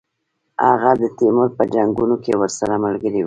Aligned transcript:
هغه 0.67 0.91
د 1.01 1.03
تیمور 1.17 1.49
په 1.57 1.63
جنګونو 1.73 2.15
کې 2.23 2.33
ورسره 2.41 2.73
ملګری 2.85 3.11
وو. 3.17 3.19